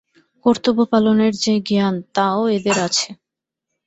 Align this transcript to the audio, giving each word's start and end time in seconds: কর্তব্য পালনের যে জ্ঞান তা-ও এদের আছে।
কর্তব্য 0.45 0.79
পালনের 0.91 1.33
যে 1.43 1.53
জ্ঞান 1.67 1.95
তা-ও 2.15 2.43
এদের 2.57 2.77
আছে। 2.87 3.09